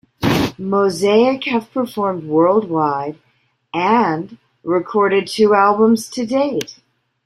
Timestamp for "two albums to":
5.27-6.25